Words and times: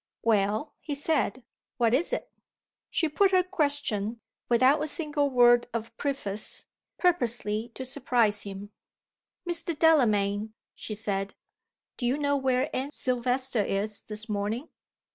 "Well," 0.23 0.73
he 0.81 0.95
said, 0.95 1.43
"what 1.77 1.93
is 1.93 2.11
it?" 2.11 2.31
She 2.89 3.07
put 3.07 3.29
her 3.29 3.43
question, 3.43 4.19
without 4.49 4.83
a 4.83 4.87
single 4.87 5.29
word 5.29 5.67
of 5.75 5.95
preface 5.95 6.65
purposely 6.97 7.69
to 7.75 7.85
surprise 7.85 8.41
him. 8.41 8.71
"Mr. 9.47 9.77
Delamayn," 9.77 10.55
she 10.73 10.95
said, 10.95 11.35
"do 11.97 12.07
you 12.07 12.17
know 12.17 12.35
where 12.35 12.75
Anne 12.75 12.89
Silvester 12.91 13.61
is 13.61 14.01
this 14.07 14.27
morning?" 14.27 14.69